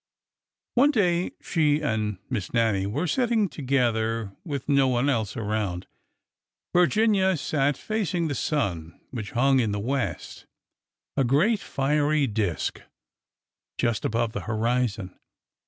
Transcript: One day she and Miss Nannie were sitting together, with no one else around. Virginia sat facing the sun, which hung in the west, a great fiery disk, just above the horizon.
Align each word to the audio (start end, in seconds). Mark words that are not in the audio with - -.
One 0.73 0.89
day 0.89 1.33
she 1.43 1.79
and 1.79 2.17
Miss 2.27 2.51
Nannie 2.55 2.87
were 2.87 3.05
sitting 3.05 3.47
together, 3.47 4.35
with 4.43 4.67
no 4.67 4.87
one 4.87 5.09
else 5.09 5.37
around. 5.37 5.85
Virginia 6.73 7.37
sat 7.37 7.77
facing 7.77 8.27
the 8.27 8.33
sun, 8.33 8.99
which 9.11 9.33
hung 9.37 9.59
in 9.59 9.71
the 9.73 9.79
west, 9.79 10.47
a 11.15 11.23
great 11.23 11.59
fiery 11.59 12.25
disk, 12.25 12.81
just 13.77 14.03
above 14.03 14.33
the 14.33 14.41
horizon. 14.49 15.19